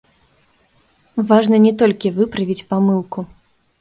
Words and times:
Важна 1.31 1.57
не 1.65 1.73
толькі 1.85 2.13
выправіць 2.21 2.61
памылку. 2.73 3.19